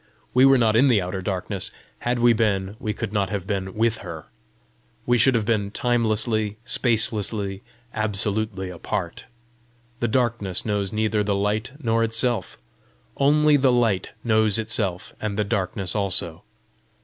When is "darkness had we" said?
1.21-2.33